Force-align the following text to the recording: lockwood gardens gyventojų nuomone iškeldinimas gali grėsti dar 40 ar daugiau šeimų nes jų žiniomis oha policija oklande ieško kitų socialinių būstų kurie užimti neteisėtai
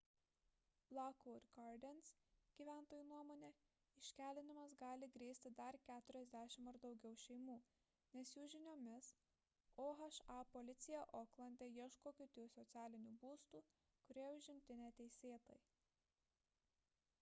lockwood 0.97 1.47
gardens 1.57 2.07
gyventojų 2.59 3.01
nuomone 3.09 3.49
iškeldinimas 4.03 4.71
gali 4.79 5.09
grėsti 5.17 5.51
dar 5.59 5.75
40 5.89 6.39
ar 6.71 6.79
daugiau 6.85 7.19
šeimų 7.25 7.57
nes 8.15 8.33
jų 8.37 8.45
žiniomis 8.55 9.09
oha 9.85 10.39
policija 10.55 11.03
oklande 11.23 11.71
ieško 11.75 12.15
kitų 12.23 12.47
socialinių 12.57 13.11
būstų 13.27 13.61
kurie 14.09 14.25
užimti 14.39 14.79
neteisėtai 14.83 15.59